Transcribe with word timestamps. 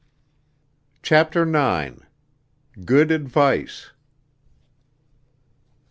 CHAPTER 1.03 1.43
IX. 1.43 2.01
GOOD 2.85 3.11
ADVICE. 3.11 3.91